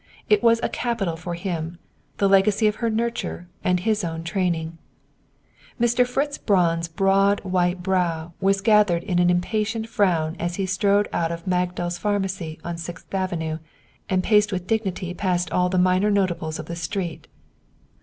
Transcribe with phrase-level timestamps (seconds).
[0.31, 1.77] It was a capital for him,
[2.17, 4.79] the legacy of her nurture and his own training.
[5.79, 6.07] Mr.
[6.07, 11.31] Fritz Braun's broad white brow was gathered in an impatient frown as he strode out
[11.31, 13.59] of Magdal's Pharmacy on Sixth Avenue
[14.09, 17.27] and paced with dignity past all the minor notables of the street.